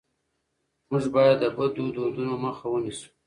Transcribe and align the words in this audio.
موږ 0.89 1.05
باید 1.15 1.37
د 1.41 1.45
بدو 1.55 1.85
دودونو 1.95 2.33
مخه 2.45 2.65
ونیسو. 2.69 3.07